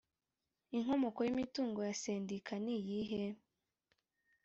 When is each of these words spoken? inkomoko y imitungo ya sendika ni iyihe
inkomoko 0.77 1.19
y 1.23 1.31
imitungo 1.33 1.79
ya 1.87 1.93
sendika 2.03 2.53
ni 2.63 2.75
iyihe 2.79 3.23